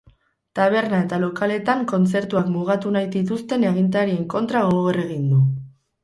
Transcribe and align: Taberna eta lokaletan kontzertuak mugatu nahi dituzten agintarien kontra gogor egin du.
Taberna 0.59 0.99
eta 1.07 1.17
lokaletan 1.23 1.83
kontzertuak 1.91 2.49
mugatu 2.53 2.93
nahi 2.95 3.09
dituzten 3.15 3.65
agintarien 3.73 4.25
kontra 4.35 4.63
gogor 4.71 4.99
egin 5.05 5.29
du. 5.35 5.43